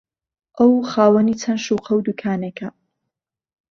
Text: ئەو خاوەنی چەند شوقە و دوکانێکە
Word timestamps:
ئەو 0.59 0.71
خاوەنی 0.91 1.39
چەند 1.41 1.59
شوقە 1.65 1.91
و 1.95 2.05
دوکانێکە 2.07 2.69